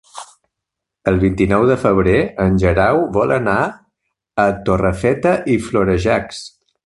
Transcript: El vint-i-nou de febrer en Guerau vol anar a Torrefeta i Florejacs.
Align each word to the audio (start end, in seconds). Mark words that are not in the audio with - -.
El 1.11 1.19
vint-i-nou 1.23 1.65
de 1.71 1.75
febrer 1.83 2.15
en 2.45 2.57
Guerau 2.63 3.03
vol 3.19 3.33
anar 3.37 3.59
a 4.45 4.47
Torrefeta 4.71 5.35
i 5.57 5.61
Florejacs. 5.69 6.43